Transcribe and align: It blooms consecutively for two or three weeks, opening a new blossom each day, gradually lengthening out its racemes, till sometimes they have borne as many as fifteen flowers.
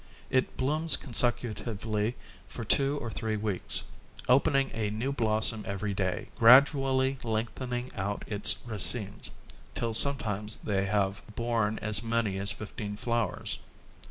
It 0.31 0.57
blooms 0.57 0.97
consecutively 0.97 2.15
for 2.47 2.63
two 2.63 2.97
or 2.99 3.11
three 3.11 3.37
weeks, 3.37 3.83
opening 4.27 4.71
a 4.73 4.89
new 4.89 5.11
blossom 5.13 5.63
each 5.69 5.95
day, 5.95 6.29
gradually 6.39 7.19
lengthening 7.21 7.91
out 7.95 8.23
its 8.25 8.57
racemes, 8.65 9.29
till 9.75 9.93
sometimes 9.93 10.57
they 10.57 10.85
have 10.87 11.21
borne 11.35 11.77
as 11.83 12.01
many 12.01 12.39
as 12.39 12.51
fifteen 12.51 12.95
flowers. 12.97 13.59